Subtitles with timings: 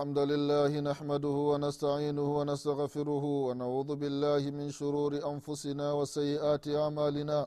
[0.00, 7.46] الحمد لله نحمده ونستعينه ونستغفره ونعوذ بالله من شرور أنفسنا وسيئات أعمالنا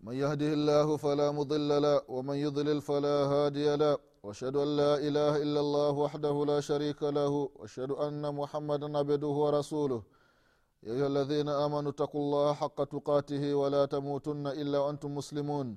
[0.00, 5.32] من يهده الله فلا مضل له ومن يضلل فلا هادي له واشهد ان لا اله
[5.44, 10.02] الا الله وحده لا شريك له واشهد ان محمدا عبده ورسوله
[10.82, 15.76] يا ايها الذين امنوا اتقوا الله حق تقاته ولا تموتن الا وانتم مسلمون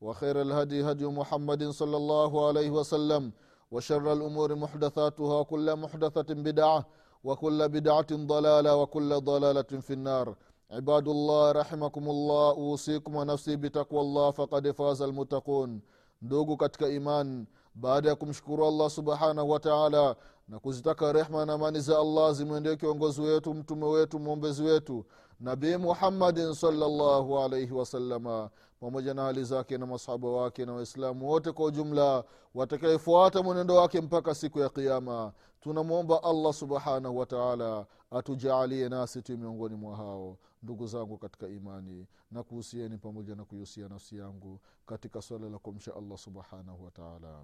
[0.00, 3.32] وخير الهدي هدي محمد صلى الله عليه وسلم
[3.70, 6.86] وشر الامور محدثاتها كل محدثه بدعه
[7.24, 10.34] وكل بدعة ضلالة وكل ضلالة في النار
[10.70, 15.80] عباد الله رحمكم الله أوصيكم ونفسي بتقوى الله فقد فاز المتقون
[16.22, 20.16] ndugu katika iman baada ya kumshukuru allah subhanahu wataala
[20.48, 25.04] na kuzitaka rehma na amani za allah zimwendee kiongozi wetu mtume wetu mwombezi wetu
[25.40, 31.51] nabii muhammadin salllahu alaihi wasalama pamoja na hali zake na masahaba wake na waislamu wote
[31.51, 32.23] kwa ujumla
[32.55, 39.75] watakayefuata mwenendo wake mpaka siku ya kiama tunamwomba allah subhanahu wataala atujaalie nasi tu miongoni
[39.75, 40.37] mwa hao.
[40.63, 45.95] Ndugu zangu katika imani na kuhusieni pamoja na kuihusia nafsi yangu katika swala la kumsha
[45.95, 47.43] allah subhanahu wataala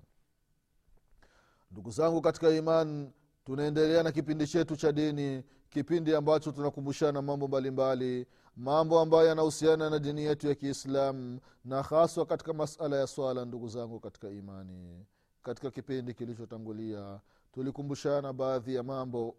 [1.72, 3.12] ndugu zangu katika iman
[3.46, 8.26] tunaendelea na kipindi chetu cha dini kipindi ambacho tunakumbushana mambo mbalimbali
[8.56, 13.68] mambo ambayo yanahusiana na dini yetu ya kiislamu na haswa katika masala ya swala ndugu
[13.68, 15.06] zangu katika imani.
[15.44, 17.20] Katika kipindi kilichotangulia
[17.54, 19.36] tulikumbushana baadhi ya mambo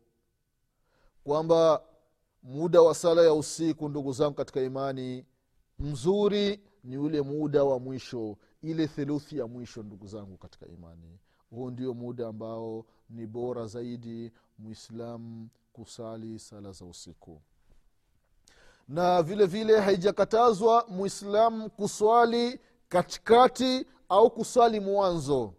[1.25, 1.83] kwamba
[2.43, 5.25] muda wa sala ya usiku ndugu zangu katika imani
[5.79, 11.19] mzuri ni ule muda wa mwisho ile theluthi ya mwisho ndugu zangu katika imani
[11.51, 17.41] huu ndio muda ambao ni bora zaidi mwislamu kusali sala za usiku.
[18.89, 25.55] Na vile vile haijakatazwa mwislamu kuswali katikati au kuswali mwanzo.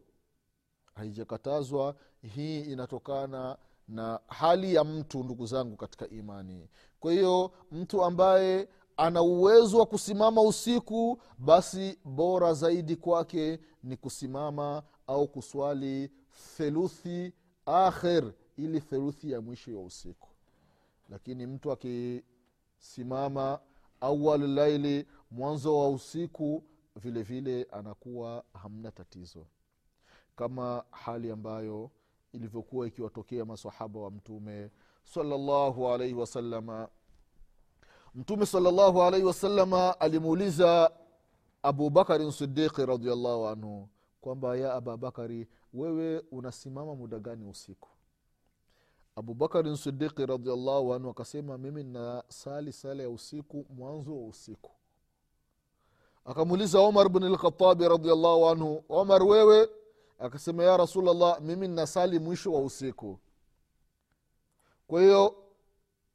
[0.96, 6.70] Haijakatazwa hii inatokana na hali ya mtu ndugu zangu katika imani.
[7.00, 14.84] Kwa hiyo mtu ambaye ana uwezo wa kusimama usiku basi bora zaidi kwake ni kusimama
[15.08, 16.12] au kuswali
[16.58, 17.34] theluthi
[17.66, 20.28] akhir ili theluthi ya mwisho ya usiku.
[21.10, 23.60] Lakini mtu akisimama
[24.02, 26.64] awal laili mwanzo wa usiku
[26.96, 29.46] vile vile anakuwa hamna tatizo.
[30.36, 31.92] Kama hali ambayo
[32.34, 34.70] ilivyokuwa ikiwatokea masahaba wa mtume
[35.04, 36.90] salallahu alaihi wasalama
[38.16, 40.92] mtume salallahu alaihi wasalama alimuuliza
[41.64, 43.90] abubakarin sidiqi radiallahu anhu
[44.28, 47.90] kwamba ya ababakari wewe unasimama muda gani usiku?
[49.16, 54.72] Abubakarin sidiqi radiallahu anhu akasema mimi na sali sala ya usiku mwanzo wa usiku.
[56.26, 59.70] Akamuuliza omar bn lkhatabi radiallahu anhu omar wewe?
[60.20, 63.20] Akasema ya rasulllah mimi nasali mwisho wa usiku.
[64.88, 65.36] Kwa hiyo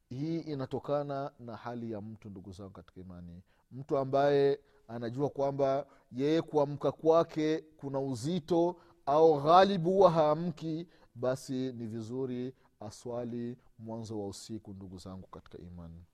[0.08, 3.42] hii inatokana na hali ya mtu ndugu zangu katika imani.
[3.70, 11.86] Mtu ambaye anajua kwamba yeye kuamka kwake kuna uzito au ghalibu huwa haamki basi ni
[11.86, 16.04] vizuri aswali mwanzo wa usiku ndugu zangu katika imani.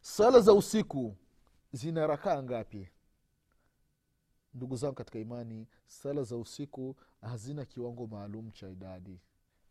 [0.00, 1.16] Sala za usiku
[1.72, 2.88] zina rakaa ngapi?
[4.54, 9.20] Ndugu zangu katika imani sala za usiku hazina kiwango maalum cha idadi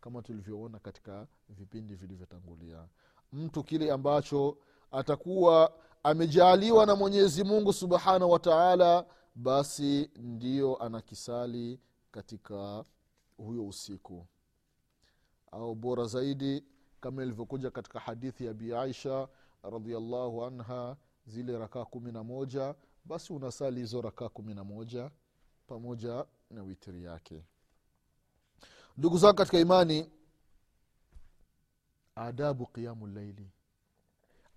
[0.02, 2.88] kama tulivyoona katika vipindi vilivyotangulia.
[3.34, 4.58] Mtu kile ambacho
[4.92, 5.74] atakuwa
[6.04, 9.06] amejaaliwa na mwenyezi mungu subhanahu wataala
[9.36, 11.80] basi ndiyo anakisali
[12.12, 12.86] katika
[13.38, 14.26] huyo usiku.
[15.52, 16.64] Au bora zaidi
[17.02, 19.28] kama ilivyokuja katika hadithi ya bi aisha
[19.64, 22.76] radiallahu anha zile rakaa kumi na moja
[23.06, 25.12] basi unasali hizo rakaa kumi na moja
[25.68, 27.44] pamoja na witiri yake.
[28.98, 30.12] Ndugu zangu katika imani
[32.16, 33.52] adabu qiamu llaili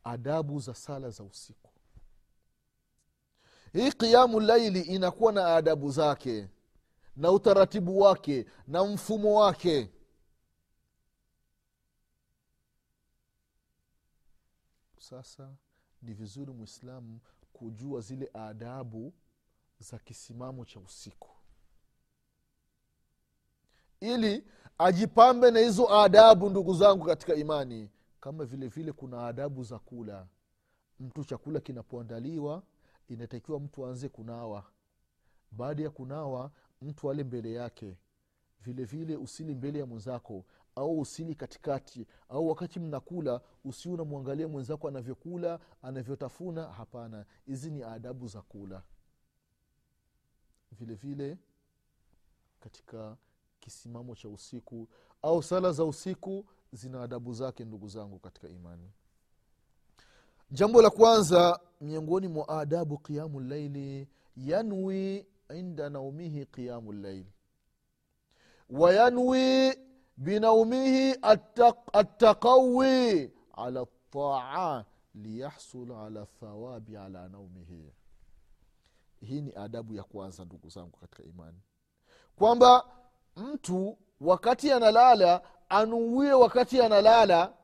[0.05, 1.71] adabu za sala za usiku.
[3.73, 6.49] Hii qiamu laili inakuwa na adabu zake
[7.17, 9.91] na utaratibu wake na mfumo wake.
[14.99, 15.55] Sasa
[16.03, 17.21] ni vizuri mwislamu
[17.53, 19.13] kujua zile adabu
[19.79, 21.29] za kisimamo cha usiku.
[24.01, 24.45] Ili
[24.79, 27.91] ajipambe na hizo adabu ndugu zangu katika imani
[28.23, 30.27] kama vile vile kuna adabu za kula.
[31.01, 32.63] Mtu chakula kinapoandaliwa
[33.09, 34.65] inatakiwa mtu aanze kunawa.
[35.51, 36.51] Baada ya kunawa
[36.83, 37.97] mtu ale mbele yake.
[38.61, 40.45] Vile vile usili mbele ya mwenzako
[40.77, 46.73] au usili katikati au wakati mnakula usi unamwangalia mwenzako anavyokula anavyotafuna.
[46.73, 48.83] Hapana hizi ni adabu za kula.
[50.73, 51.39] Vile vile
[52.61, 53.17] katika
[53.61, 54.89] kisimamo cha usiku
[55.23, 58.91] au sala za usiku zina adabu zake ndugu zangu katika imani.
[60.51, 67.33] Jambo la kwanza miongoni mwa adabu qiamu llaili yanwi inda naumihi qiamu llaili
[68.71, 69.75] wayanwi
[70.17, 71.17] binaumihi
[71.93, 74.85] attaqawi ala ltaa
[75.15, 77.93] liyahsul ala thawabi ala naumihi.
[79.21, 81.59] Hii ni adabu ya kwanza ndugu zangu katika imani.
[82.37, 82.85] Kwamba
[83.37, 85.43] mtu wakati analala
[85.73, 87.55] anuwie wakati analala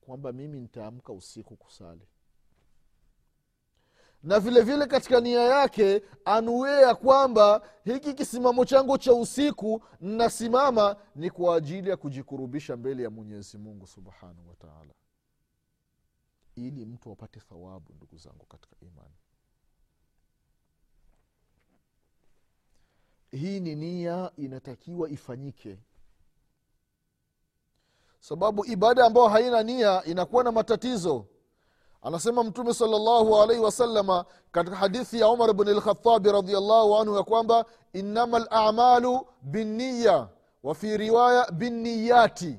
[0.00, 2.08] kwamba mimi nitaamka usiku kusali.
[4.22, 10.96] Na vile vile katika nia yake anuie ya kwamba hiki kisimamo changu cha usiku nnasimama
[11.14, 14.94] ni kwa ajili ya kujikurubisha mbele ya mwenyezi mungu subhanahu wataala
[16.56, 19.14] ili mtu apate thawabu ndugu zangu katika imani.
[23.30, 25.78] Hii ni nia inatakiwa ifanyike
[28.28, 31.26] sababu ibada ambayo haina nia inakuwa na matatizo.
[32.02, 37.64] Anasema mtume salllahu alaihi wasalama katika hadithi ya umar bni lkhatabi radiallahu anhu ya kwamba
[37.92, 40.28] innama lamalu binniya
[40.62, 42.58] wa fi riwaya binniyati.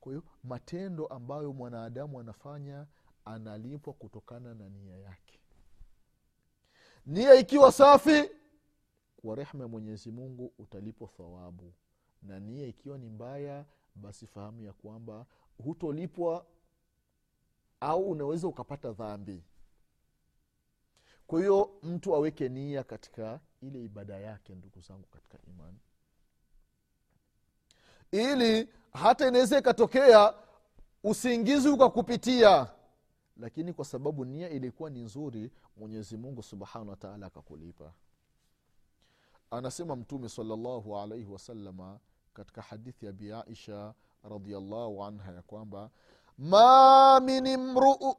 [0.00, 2.86] Kwa matendo ambayo mwanadamu anafanya
[3.24, 5.40] analipwa kutokana na nia yake.
[7.06, 8.30] Nia ikiwa safi
[9.22, 11.72] kwa rehma ya mwenyezi mungu utalipwa thawabu.
[12.22, 13.64] Na nia ikiwa ni mbaya
[13.94, 15.26] basi fahamu ya kwamba
[15.64, 16.46] hutolipwa
[17.80, 19.42] au unaweza ukapata dhambi.
[21.26, 25.78] Kwa hiyo mtu aweke nia katika ile ibada yake ndugu zangu katika imani.
[28.12, 30.34] Ili hata inaweza ikatokea
[31.04, 32.70] usingizi ukakupitia.
[33.36, 37.92] Lakini kwa sababu nia ilikuwa ni nzuri mwenyezi mungu subhanahu wataala akakulipa.
[39.50, 41.98] Anasema mtume salallahu alaihi wasalama
[42.34, 45.90] katika hadithi ya bi aisha radiallahu anha ya kwamba
[46.38, 48.14] ma min imruu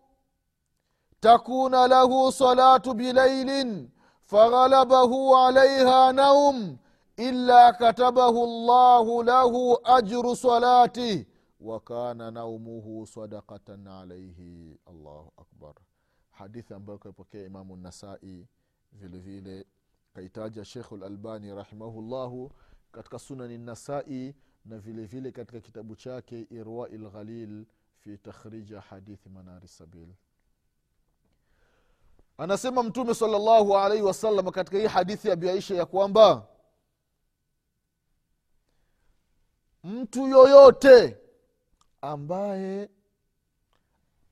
[1.19, 3.89] takuna lahu salatu bilailin
[4.25, 6.77] faghalabahu alaiha naum
[7.17, 11.25] illa katabahu llahu lahu ajru salatih
[11.59, 15.73] wakana naumuhu sadakatan alaihi allahu akbar.
[16.31, 18.47] Hadithi ambayo kaipokea imamu nasai
[18.91, 19.65] vile vile
[20.13, 22.51] kaitaja shekhu lalbani rahimahullahu
[22.95, 27.65] katika sunani nasai na vile vile katika kitabu chake irwai lghalil
[27.97, 30.07] fi takhrija hadithi manari sabil.
[32.37, 36.47] Anasema mtume salllahu alaihi wasallam katika hii hadithi ya biaisha ya kwamba
[39.83, 41.17] mtu yoyote
[42.01, 42.89] ambaye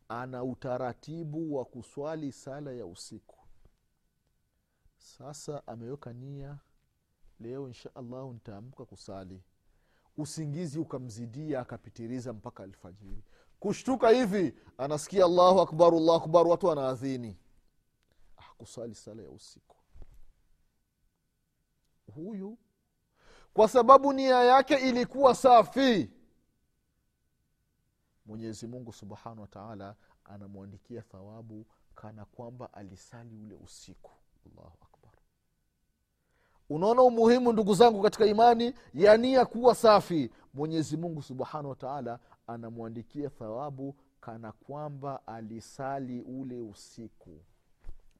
[0.09, 3.37] ana utaratibu wa kuswali sala ya usiku
[4.97, 6.57] sasa ameweka nia
[7.43, 9.43] leo insha allahu ntaamka kusali.
[10.17, 13.23] Usingizi ukamzidia akapitiriza mpaka alfajiri.
[13.59, 17.37] Kushtuka hivi anasikia allahu akbar allahu akbar watu wanaadhini.
[18.37, 19.75] Akusali sala ya usiku.
[22.15, 22.57] Huyu
[23.53, 26.09] kwa sababu nia yake ilikuwa safi.
[28.25, 34.11] Mwenyezi mungu subhanahu wa taala anamwandikia thawabu kana kwamba alisali ule usiku.
[34.45, 34.92] Allahu akbar
[36.73, 38.73] unaona umuhimu ndugu zangu katika imani?
[38.93, 40.31] Ya nia kuwa safi.
[40.53, 47.39] Mwenyezi mungu subhanahu wataala anamwandikia thawabu kana kwamba alisali ule usiku.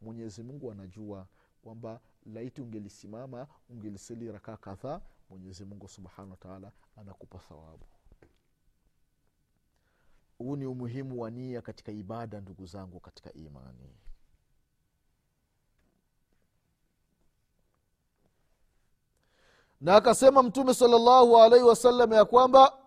[0.02, 1.28] Mwenyezi mungu anajua
[1.62, 7.86] kwamba laiti ungelisimama ungelisali rakaa kadhaa mwenyezi mungu subhanahu wataala anakupa thawabu.
[10.38, 13.96] Huu ni umuhimu wa nia katika ibada ndugu zangu katika imani
[19.84, 22.78] na akasema mtume salllahu alaihi wasallam ya kwamba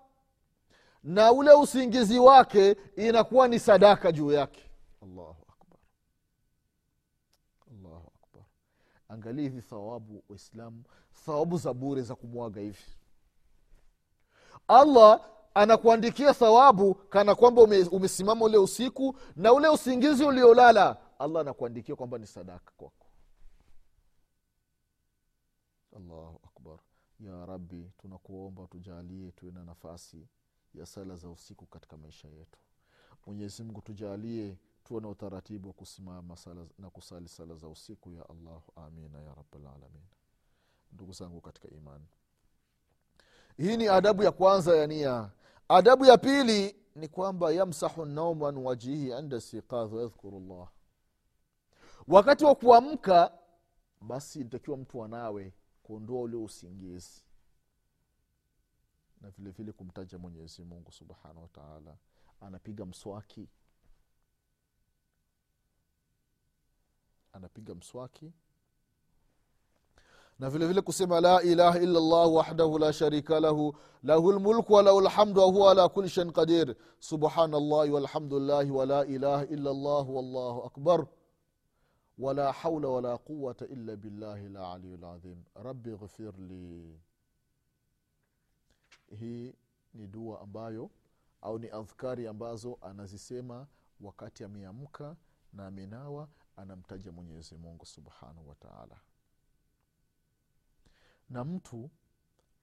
[1.03, 4.71] na ule usingizi wake inakuwa ni sadaka juu yake.
[5.03, 5.79] Allahu akbar.
[7.71, 8.43] Allahu akbar.
[9.09, 10.83] Angalia hivi thawabu waislamu
[11.26, 12.85] thawabu za bure za kumwaga hivi.
[14.69, 15.21] Allah
[15.55, 22.19] anakuandikia thawabu kana kwamba ume, umesimama ule usiku na ule usingizi uliolala allah anakuandikia kwamba
[22.19, 23.07] ni sadaka kwako.
[25.97, 26.46] Allahu
[27.20, 30.28] ya rabbi tunakuomba tujalie tuwe na nafasi
[30.75, 32.58] ya sala za usiku katika maisha yetu.
[33.26, 38.11] Mwenyezi mungu tujalie tuwe na utaratibu wa kusimama sala na kusali sala za usiku.
[38.11, 40.02] Ya Allah, amina ya rabalalamin
[40.92, 42.06] ndugu zangu katika imani.
[43.56, 45.30] Hii ni adabu ya kwanza ya nia.
[45.68, 50.68] Adabu ya pili ni kwamba yamsahu naumu wajihi inda siqadh wayadhkuru llah
[52.08, 53.32] wakati wa kuamka
[54.00, 55.52] basi ntakiwa mtu anawe
[55.87, 57.23] kuondoa ule usingizi
[59.21, 61.97] na vile vile kumtaja mwenyezi mungu subhanahu wataala
[62.40, 63.49] anapiga mswaki.
[67.33, 68.33] Anapiga mswaki.
[70.38, 75.00] Na vile vile kusema la ilaha illa llah wahdahu la sharika lahu lahu lmulku walahu
[75.00, 76.76] lhamdu wahuwa ala kuli shain qadir.
[76.99, 81.07] Subhana llahi walhamdulillahi wala ilaha illa llah wallahu akbar
[82.18, 86.99] wala haula wala quwata illa billahi العلي العظيم rabbi اغفر لي
[89.20, 89.54] hii
[89.94, 90.90] ni dua ambayo
[91.42, 93.66] au ni adhkari ambazo anazisema
[94.00, 95.16] wakati ameamka
[95.52, 99.00] na amenawa anamtaja mwenyezi mungu subhanahu wataala
[101.30, 101.90] na mtu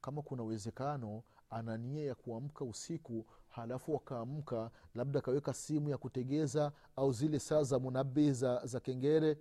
[0.02, 6.72] kama kuna uwezekano ana nia ya kuamka usiku halafu wakaamka labda akaweka simu ya kutegeza
[6.96, 9.38] au zile saa za munabii za, za kengere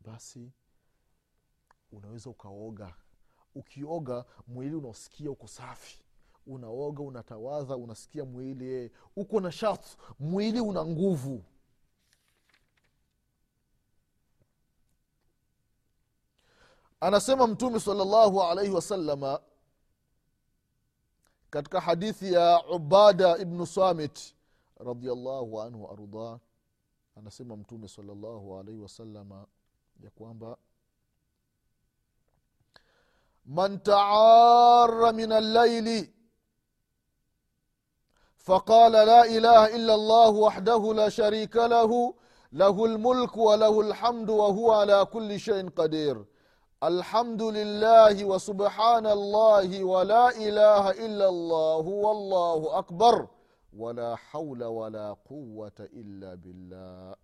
[0.00, 0.52] basi
[1.92, 2.94] unaweza ukaoga.
[3.54, 6.02] Ukioga mwili unaosikia uko safi.
[6.46, 11.44] Unaoga unatawadha unasikia mwili e, uko na shatu mwili una nguvu.
[17.00, 19.40] Anasema mtume salallahu alaihi wasalama
[21.51, 24.35] katika hadithi ya ubada ibnu samit
[24.79, 26.39] radiallahu anhu waardah
[27.15, 29.45] anasema mtume salllahu alaihi wasalama
[30.03, 30.57] ya kwamba
[33.45, 36.13] man taara min allaili
[38.47, 42.13] فقال لا اله الا الله وحده لا شريك له
[42.53, 46.25] له الملك وله الحمد وهو على كل شيء قدير
[46.83, 53.27] الحمد لله وسبحان الله ولا اله الا الله والله اكبر
[53.73, 57.15] ولا حول ولا قوه الا بالله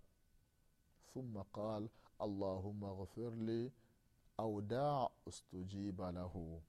[1.14, 1.90] ثم قال
[2.22, 3.72] اللهم اغفر لي
[4.40, 6.62] au daa ustujiba lahu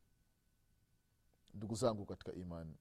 [1.55, 2.77] ndugu zangu katika imani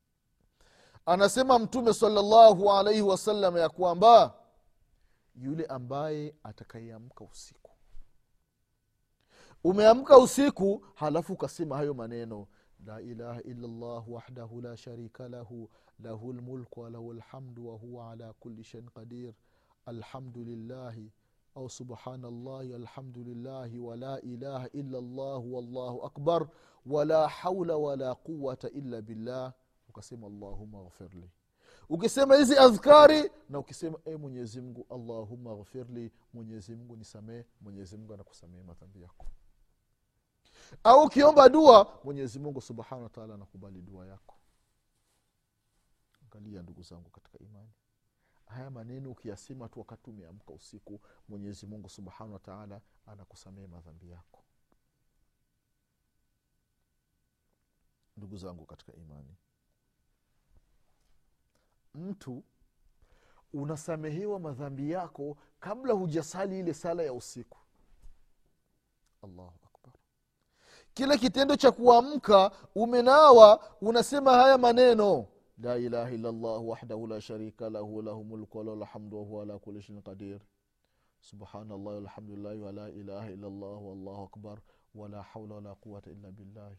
[1.06, 4.34] anasema mtume salallahu alaihi wasallam ya kwamba
[5.36, 7.67] yule ambaye atakayeamka usiku
[9.65, 12.47] umeamka usiku halafu ukasema hayo maneno.
[12.87, 18.88] La ilaha illallah wahdahu la sharika lahu lahu lmulku walahu lhamdu wahuwa ala kuli shain
[18.91, 19.33] qadir.
[19.87, 21.12] Alhamdulillahi
[21.55, 26.49] au subhanallahi alhamdulillahi wala ilaha illallah wallahu akbar
[26.87, 29.53] wala haula wala quwata illa billah.
[29.88, 31.31] Ukasema allahuma ghfirli
[31.88, 39.27] ukisema hizi adhkari na ukisema e mwenyezimngu allahuma ghfirli mwenyezimngu nisamee mwenyezimngu anakusamee madhambi yako
[40.85, 44.35] au ukiomba dua mwenyezimungu subhanahu wataala anakubali dua yako.
[46.23, 47.71] Angalia ndugu zangu katika imani.
[48.47, 54.45] Haya maneno ukiyasema tu wakati umeamka usiku mwenyezi mungu subhanahu wataala anakusamehe madhambi yako.
[58.17, 59.37] Ndugu zangu katika imani.
[61.95, 62.45] Mtu
[63.53, 67.59] unasamehewa madhambi yako kabla hujasali ile sala ya usiku.
[69.23, 69.59] Allahu
[70.99, 75.26] kile kitendo cha kuamka umenawa unasema haya maneno.
[75.59, 80.02] La ilaha illallah wahdahu la sharika lahu lahu mulku wala lhamdu wahuwa ala kuli shain
[80.02, 80.40] qadir.
[81.21, 84.59] Subhanallah walhamdulillahi wala ilaha illallah wallahu akbar
[84.95, 86.76] wala haula wala quwata illa billahi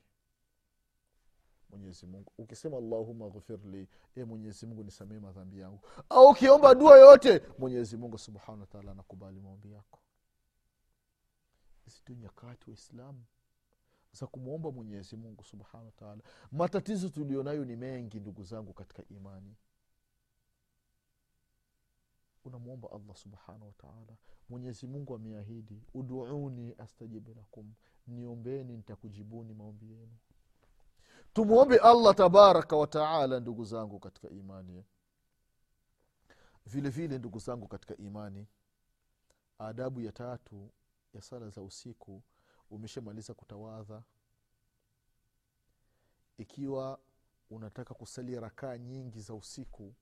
[1.69, 2.07] mwenyezi
[2.37, 5.79] ukisema allahuma ghfirli e mwenyezi nisamee madhambi yangu.
[6.09, 9.99] Au ukiomba dua yote mwenyezi mungu subhanahu wataala anakubali maombi yako.
[11.85, 13.23] Hizi nyakati waislamu
[14.11, 19.55] za kumwomba mwenyezi mungu subhanahu wataala matatizo tulionayo ni mengi ndugu zangu katika imani.
[22.45, 24.17] Unamwomba allah subhanahu wataala
[24.49, 27.73] mwenyezi mungu ameahidi uduuni astajibu lakum.
[28.07, 30.17] Niombeni nitakujibuni maombi yenu.
[31.33, 34.85] Tumwombe allah tabaraka wataala ndugu zangu katika imani.
[36.65, 38.47] Vile vile ndugu zangu katika imani
[39.59, 40.69] adabu ya tatu
[41.13, 42.23] ya sala za usiku
[42.69, 44.03] umeshamaliza kutawadha
[46.37, 46.99] ikiwa
[47.49, 49.93] unataka kusali rakaa nyingi za usiku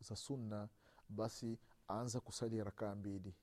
[0.00, 0.68] za sunna
[1.08, 1.58] basi
[1.88, 3.34] anza kusali rakaa mbili.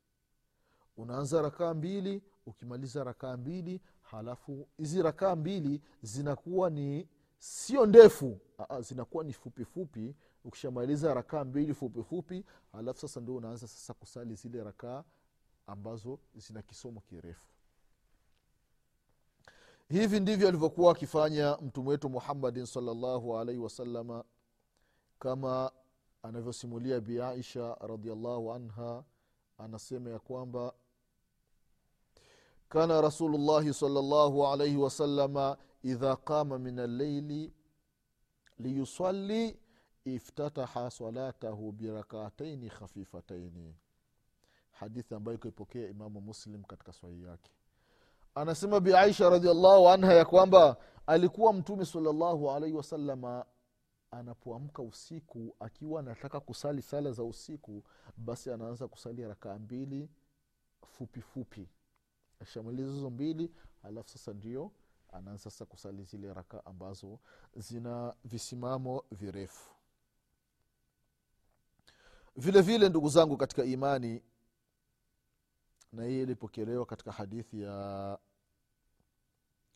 [0.97, 8.81] Unaanza rakaa mbili ukimaliza rakaa mbili halafu hizi rakaa mbili zinakuwa ni sio ndefu Aa,
[8.81, 9.65] zinakuwa ni fupifupi
[10.05, 10.15] fupi.
[10.43, 15.03] Ukishamaliza rakaa mbili fupifupi fupi halafu sasa ndio unaanza sasa kusali zile rakaa
[15.67, 17.47] ambazo zina kisomo kirefu
[19.89, 24.23] hivi ndivyo alivyokuwa akifanya mtume wetu muhammadin salllahu alaihi wasalama
[25.19, 25.71] kama
[26.23, 29.03] anavyosimulia bi aisha radiallahu anha
[29.57, 30.73] anasema ya kwamba
[32.69, 37.53] kana rasulullahi salllahu alaihi wasalama idha qama min alleili
[38.59, 39.59] liyusali
[40.05, 43.75] iftataha salatahu birakataini khafifataini
[44.71, 47.51] hadithi ambayo ikoipokea imamu muslim katika swahii yake
[48.35, 53.45] anasema bi aisha radiallahu anha ya kwamba alikuwa mtume salllahu alaihi wasalama
[54.11, 57.83] anapoamka usiku akiwa anataka kusali sala za usiku
[58.17, 60.09] basi anaanza kusali rakaa mbili
[60.87, 61.69] fupi fupi.
[62.39, 63.51] Ashamaliza hizo mbili
[63.83, 64.71] alafu sasa ndio
[65.11, 67.19] anaanza sasa kusali zile raka ambazo
[67.55, 69.71] zina visimamo virefu.
[72.35, 74.21] Vile vile ndugu zangu katika imani
[75.93, 78.17] na hii ilipokelewa katika hadithi ya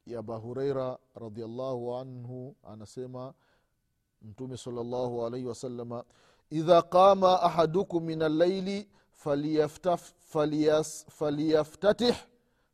[0.06, 3.34] ya abahureira radiallahu anhu anasema
[4.22, 6.04] mtume salllahu alaihi wasalama
[6.50, 8.90] idha qama ahadukum min allaili
[11.08, 12.16] faliyaftatih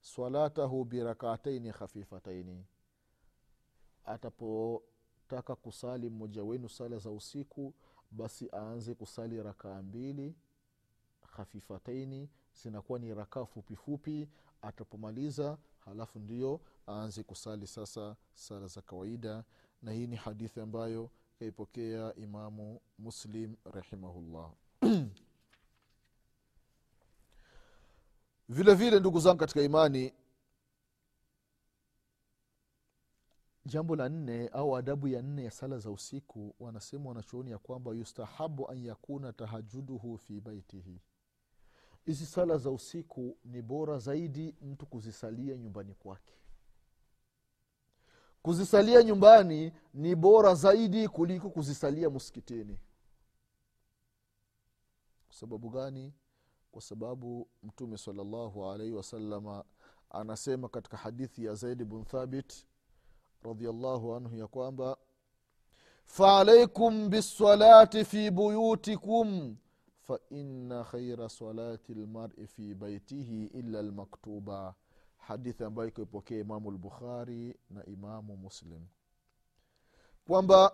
[0.02, 2.66] salatahu birakataini khafifataini
[4.06, 7.74] atapotaka kusali mmoja wenu sala za usiku
[8.12, 10.36] basi aanze kusali rakaa mbili
[11.36, 12.30] khafifataini
[12.64, 14.30] zinakuwa ni rakaa fupifupi
[14.62, 19.44] atapomaliza halafu ndio aanze kusali sasa sala za kawaida.
[19.82, 24.52] Na hii ni hadithi ambayo kaipokea imamu muslim rahimahullah.
[28.50, 30.14] Vile vile ndugu zangu katika imani
[33.66, 37.92] jambo la nne au adabu ya nne ya sala za usiku wanasema wanachuoni ya kwamba
[37.92, 41.02] yustahabu an yakuna tahajuduhu fi baitihi
[42.06, 46.34] hizi sala za usiku ni bora zaidi mtu kuzisalia nyumbani kwake.
[48.42, 52.80] Kuzisalia nyumbani ni bora zaidi kuliko kuzisalia msikitini.
[55.28, 56.14] Kwa sababu gani?
[56.72, 59.64] Kwa sababu mtume salllahu alaihi wasalama
[60.10, 62.66] anasema katika hadithi ya zaidi bn thabit
[63.44, 64.98] radiallahu anhu ya kwamba
[66.06, 69.58] faalaikum bisalati fi buyutikum
[70.08, 74.74] faina khaira salati lmari fi baitihi illa lmaktuba
[75.18, 78.82] hadithi ambayo ikoipokea imamu lbukhari na imamu muslim.
[80.28, 80.72] Kwamba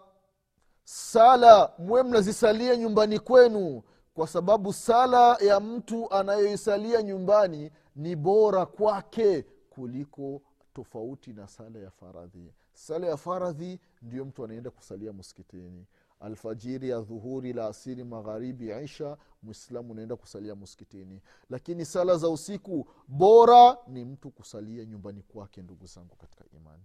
[0.83, 9.41] sala mwe mnazisalia nyumbani kwenu kwa sababu sala ya mtu anayoisalia nyumbani ni bora kwake
[9.69, 10.41] kuliko
[10.73, 12.53] tofauti na sala ya faradhi.
[12.73, 15.85] Sala ya faradhi ndio mtu anaenda kusalia msikitini
[16.19, 21.21] alfajiri ya dhuhuri la asiri magharibi isha mwislamu unaenda kusalia msikitini.
[21.49, 26.83] Lakini sala za usiku bora ni mtu kusalia nyumbani kwake ndugu zangu katika imani.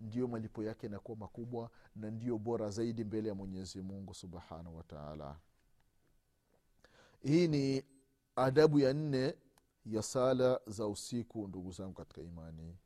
[0.00, 5.36] Ndiyo malipo yake yanakuwa makubwa na ndiyo bora zaidi mbele ya mwenyezi mungu subhanahu wataala
[7.22, 7.84] hii ni
[8.36, 9.34] adabu ya nne
[9.86, 12.76] ya sala za usiku ndugu zangu katika imani.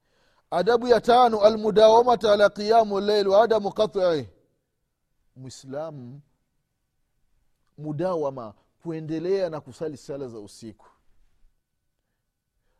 [0.51, 4.29] Adabu ya tano almudawamata ala qiyamu leil waadamu qatii
[5.41, 6.21] mwislamu
[7.79, 10.87] mudawama kuendelea na kusali sala za usiku.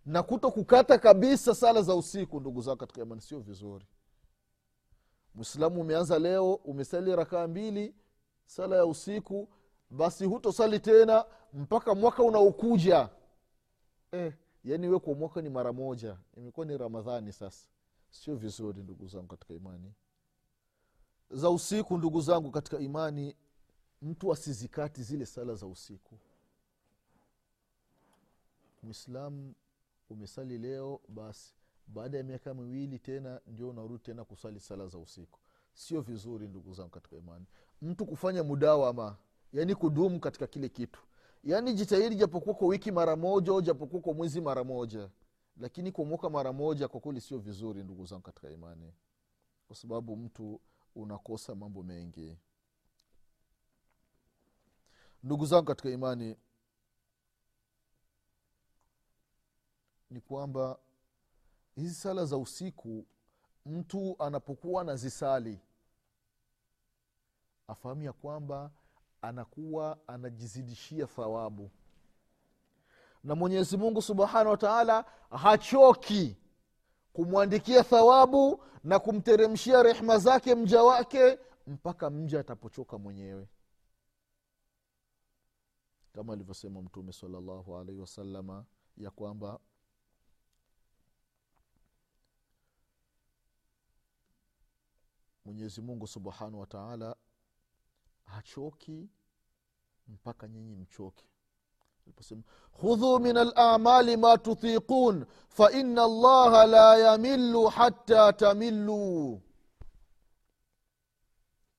[0.07, 3.87] Na kuto kukata kabisa sala za usiku ndugu zao katika imani sio vizuri.
[5.35, 7.95] Mwislamu umeanza leo umesali rakaa mbili
[8.47, 9.49] sala ya usiku
[9.91, 13.09] basi hutosali tena mpaka mwaka unaokuja.
[14.13, 14.33] Eh,
[14.65, 17.69] yaani we kwa mwaka ni mara moja imekuwa ni ramadhani sasa.
[18.11, 19.93] Sio vizuri ndugu zangu katika imani
[21.31, 23.37] za usiku ndugu zangu katika imani
[24.03, 26.19] mtu asizikati zile sala za usiku.
[28.83, 29.55] Mwislamu
[30.11, 31.55] umesali leo basi
[31.87, 35.39] baada ya miaka miwili tena ndio unarudi tena kusali sala za usiku.
[35.75, 37.47] Sio vizuri ndugu zangu katika imani.
[37.83, 39.17] Mtu kufanya mudawama
[39.53, 41.01] yaani kudumu katika kile kitu.
[41.45, 45.11] Yaani jitahidi japokuwa kwa wiki mara moja japokuwa kwa mwezi mara moja.
[45.61, 48.93] Lakini kwa mwaka mara moja kwa kweli sio vizuri ndugu zangu katika imani.
[49.67, 50.61] Kwa sababu mtu
[50.95, 52.39] unakosa mambo mengi.
[55.23, 56.37] Ndugu zangu katika imani
[60.11, 60.79] ni kwamba
[61.75, 63.07] hizi sala za usiku
[63.67, 65.61] mtu anapokuwa anazisali
[67.69, 68.71] afahamu ya kwamba
[69.23, 71.71] anakuwa anajizidishia thawabu.
[73.25, 76.37] Na mwenyezi mungu subhanahu wa taala hachoki
[77.13, 83.49] kumwandikia thawabu na kumteremshia rehma zake mja wake mpaka mja atapochoka mwenyewe.
[86.13, 88.65] Kama alivyosema mtume salallahu alaihi wasalama
[88.97, 89.61] ya kwamba
[95.45, 97.17] mwenyezi mungu subhanahu wa taala
[98.25, 99.09] hachoki
[100.09, 101.25] mpaka nyinyi mchoke
[102.11, 102.43] aliposema
[102.81, 109.41] khudhu min alamali ma tutiqun faina allaha la yamilu hata tamiluu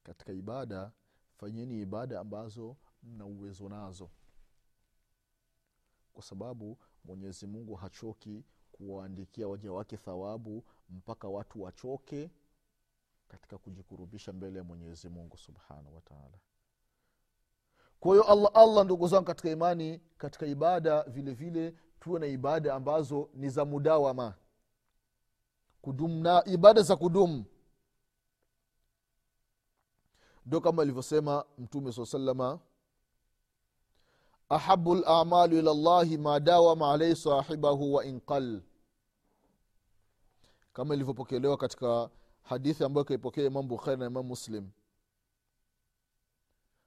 [0.03, 0.91] katika ibada
[1.37, 4.09] fanyeni ibada ambazo mna uwezo nazo.
[6.13, 12.31] Kwa sababu mwenyezi mungu hachoki kuwaandikia waja wake thawabu mpaka watu wachoke
[13.27, 16.39] katika kujikurubisha mbele ya mwenyezi mungu subhanahu wataala
[18.01, 22.73] kwa hiyo allah allah ndugu zangu katika imani katika ibada vile vile tuwe na ibada
[22.75, 24.33] ambazo ni za mudawama.
[25.81, 27.45] Kudumu na ibada za kudumu.
[30.45, 32.59] Ndo kama alivyosema mtume saa salama
[34.49, 38.61] ahabu lamalu ila llahi ma dawama alaihi sahibahu wa inqal
[40.73, 42.09] kama ilivyopokelewa katika
[42.43, 44.69] hadithi ambayo kaipokea imam bukhari na imam muslim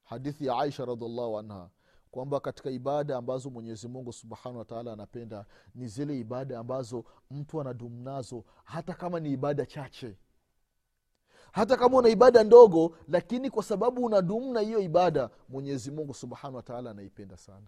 [0.04, 1.70] hadithi ya aisha radiallahu anha
[2.10, 8.02] kwamba katika ibada ambazo mwenyezi mungu subhanahu wataala anapenda ni zile ibada ambazo mtu anadumu
[8.02, 10.16] nazo hata kama ni ibada chache.
[11.52, 16.56] Hata kama una ibada ndogo lakini kwa sababu unadumu na hiyo ibada mwenyezi mungu subhanahu
[16.56, 17.66] wataala anaipenda sana.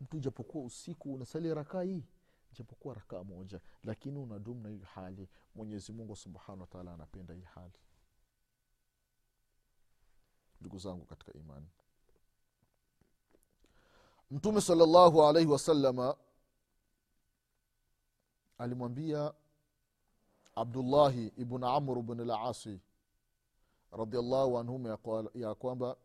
[0.00, 2.04] Mtu japokuwa usiku unasali rakaa hii
[2.52, 7.72] japokuwa rakaa moja lakini unadumu na hiyo hali mwenyezi mungu subhanahu wataala anapenda hii hali
[10.64, 11.66] ndugu zangu katika imani.
[14.30, 16.16] Mtume salllahu alaihi wasalama
[18.58, 19.32] alimwambia
[20.54, 22.80] abdullahi ibn amr bn lasi
[23.92, 24.98] radiallahu anhuma
[25.34, 25.96] ya, kwamba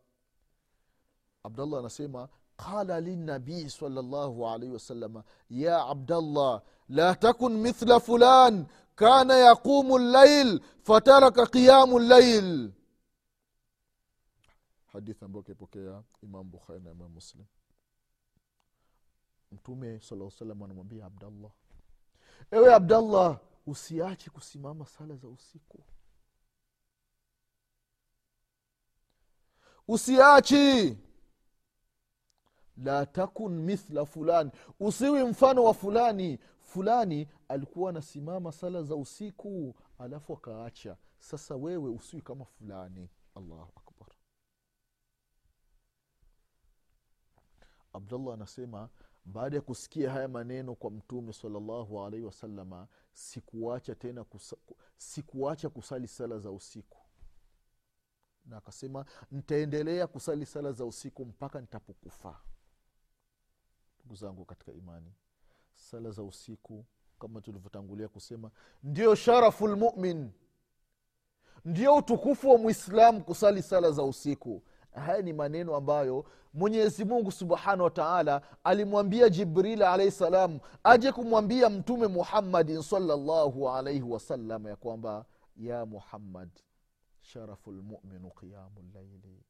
[1.42, 9.98] abdallah anasema qala linabii salllahu alaihi wasalama ya abdallah la takun mithla fulan kana yaqumu
[9.98, 12.72] llail fataraka qiyamu llail
[14.92, 17.44] hadithi ambayo kaipokea imam bukhari na imam muslim.
[19.52, 21.50] Mtume salaa salam anamwambia abdallah
[22.50, 25.84] ewe abdallah usiache kusimama sala za usiku.
[29.88, 30.98] Usiachi.
[32.76, 34.50] La takun mithla fulani
[34.80, 36.38] usiwi mfano wa fulani.
[36.62, 40.96] Fulani alikuwa anasimama sala za usiku alafu akaacha.
[41.18, 43.08] Sasa wewe usiwi kama fulani.
[43.34, 43.89] Allahu akbar
[47.92, 48.88] abdullah anasema
[49.24, 54.56] baada ya kusikia haya maneno kwa mtume salallahu alaihi wasalama sikuacha tena kusa,
[54.96, 56.98] sikuacha kusali sala za usiku.
[58.46, 62.40] Na akasema ntaendelea kusali sala za usiku mpaka nitapokufa.
[63.98, 65.12] Ndugu zangu katika imani
[65.74, 66.84] sala za usiku
[67.18, 68.50] kama tulivyotangulia kusema
[68.82, 70.30] ndio sharafu lmumin
[71.64, 74.62] ndio utukufu wa mwislamu kusali sala za usiku
[74.94, 76.24] haya ni maneno ambayo
[76.54, 84.02] mwenyezi mungu subhanahu wa taala alimwambia jibril alaihi salam aje kumwambia mtume muhammadin salllahu alaihi
[84.02, 85.24] wasallam ya kwamba
[85.56, 86.48] ya muhammad
[87.20, 89.44] sharafu lmuminu qiyamu llaili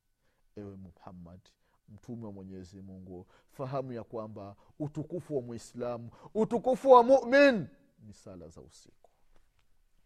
[0.56, 1.40] ewe muhammad
[1.88, 7.66] mtume wa mwenyezi mungu fahamu ya kwamba utukufu wa mwislamu utukufu wa mumin
[8.06, 9.10] ni sala za usiku.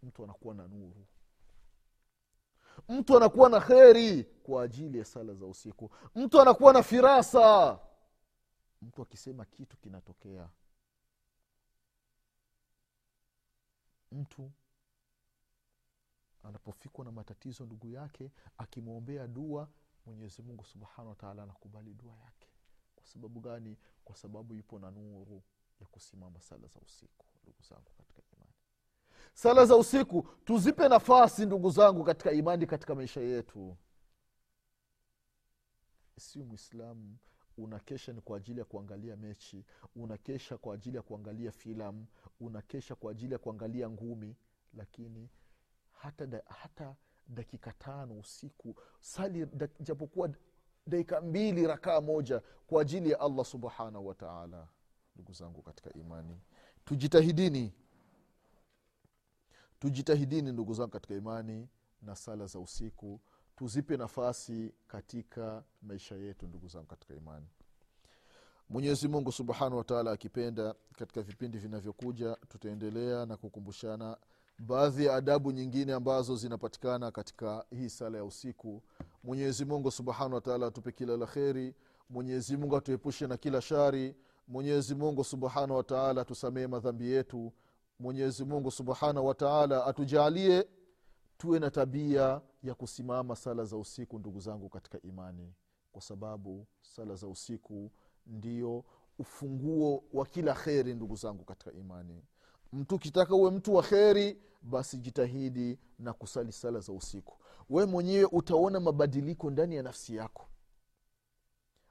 [0.02, 1.06] Mtu anakuwa na nuru
[2.88, 5.90] mtu anakuwa na kheri kwa ajili ya sala za usiku.
[6.14, 7.78] Mtu anakuwa na firasa.
[8.82, 10.48] Mtu akisema kitu kinatokea.
[14.12, 14.50] Mtu
[16.42, 19.68] anapofikwa na matatizo ndugu yake akimwombea dua
[20.06, 22.48] mwenyezi mungu subhanahu wataala anakubali dua yake.
[22.96, 23.76] Kwa sababu gani?
[24.04, 25.42] Kwa sababu ipo na nuru
[25.80, 28.22] ya kusimama sala za usiku ndugu zangu katika
[29.34, 33.76] sala za usiku tuzipe nafasi ndugu zangu katika imani katika maisha yetu.
[36.18, 37.16] Si mwislamu
[37.56, 39.64] unakesha ni kwa ajili ya kuangalia mechi
[39.96, 42.06] unakesha kwa ajili ya kuangalia filamu
[42.40, 44.36] unakesha kwa ajili ya kuangalia ngumi
[44.74, 45.28] lakini
[45.92, 46.96] hata, da, hata
[47.28, 50.30] dakika tano usiku sali da, japokuwa
[50.86, 54.68] dakika mbili rakaa moja kwa ajili ya allah subhanahu wataala
[55.14, 56.40] ndugu zangu katika imani
[56.84, 57.72] tujitahidini
[59.84, 61.68] tujitahidini ndugu zangu katika imani
[62.02, 63.20] na sala za usiku.
[63.56, 67.46] Tuzipe nafasi katika maisha yetu ndugu zangu katika imani.
[68.68, 74.16] Mwenyezi mungu subhanahu wataala akipenda katika vipindi vinavyokuja tutaendelea na kukumbushana
[74.58, 78.82] baadhi ya adabu nyingine ambazo zinapatikana katika hii sala ya usiku.
[79.24, 81.74] Mwenyezi mungu subhanahu wataala atupe kila la kheri.
[82.10, 84.14] Mwenyezi atuepushe na kila shari.
[84.48, 87.52] Mwenyezi mungu subhanahu wataala tusamehe madhambi yetu
[88.04, 90.68] mwenyezi mungu subhanahu wataala atujaalie
[91.38, 95.54] tuwe na tabia ya kusimama sala za usiku ndugu zangu katika imani.
[95.92, 97.90] Kwa sababu sala za usiku
[98.26, 98.84] ndio
[99.18, 102.22] ufunguo wa kila kheri ndugu zangu katika imani.
[102.72, 107.36] Mtu ukitaka uwe mtu wa kheri basi jitahidi na kusali sala za usiku.
[107.70, 110.46] We mwenyewe utaona mabadiliko ndani ya nafsi yako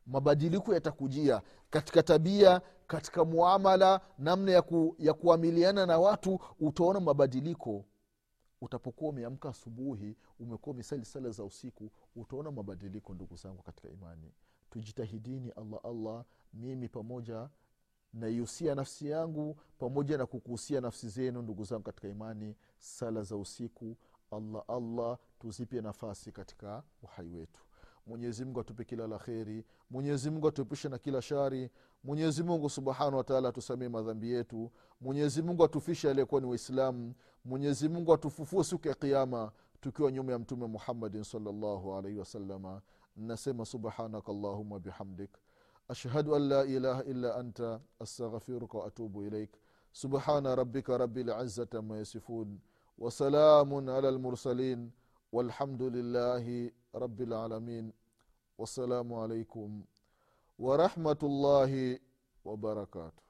[0.08, 7.86] mabadiliko yatakujia katika tabia katika muamala namna ya, ku, ya kuamiliana na watu utaona mabadiliko.
[8.62, 14.32] Utapokuwa umeamka asubuhi umekuwa umesali sala za usiku utaona mabadiliko ndugu zangu katika imani.
[14.70, 17.50] Tujitahidini allah allah mimi pamoja
[18.14, 22.56] naihusia nafsi yangu pamoja na kukuhusia nafsi zenu ndugu zangu katika imani.
[22.80, 23.98] Sala za usiku
[24.32, 27.62] allah allah tuzipe nafasi katika uhai wetu
[28.08, 31.70] mwenyezi mungu atupe kila la kheri mwenyezi mungu atuepushe na kila shari
[32.04, 37.14] mwenyezi mungu subhanahu wataala atusamie madhambi yetu mwenyezi mungu atufishe aliyekuwa ni waislamu
[37.46, 42.82] mwenyezi mungu atufufue siku ya kiama tukiwa nyuma ya mtume muhammadin salllahu alaihi wasalama
[43.16, 45.30] nasema subhanaka allahuma bihamdik.
[45.88, 49.52] Ashhadu an la ilaha illa anta astaghfiruka waatubu ilaik
[49.92, 52.60] subhana rabika rabi lizati ama yasifun.
[52.98, 54.92] Wasalamun ala lmursalin
[55.34, 57.86] والحمد لله رب العالمين
[58.58, 59.70] والسلام عليكم
[60.60, 62.00] ورحمة الله
[62.46, 63.24] وبركاته.